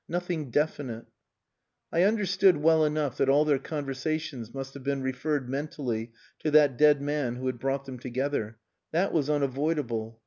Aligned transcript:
"Nothing 0.09 0.49
definite." 0.49 1.05
I 1.93 2.01
understood 2.01 2.57
well 2.57 2.83
enough 2.85 3.17
that 3.19 3.29
all 3.29 3.45
their 3.45 3.59
conversations 3.59 4.51
must 4.51 4.73
have 4.73 4.83
been 4.83 5.03
referred 5.03 5.47
mentally 5.47 6.11
to 6.39 6.49
that 6.49 6.75
dead 6.75 6.99
man 7.03 7.35
who 7.35 7.45
had 7.45 7.59
brought 7.59 7.85
them 7.85 7.99
together. 7.99 8.57
That 8.93 9.13
was 9.13 9.29
unavoidable. 9.29 10.19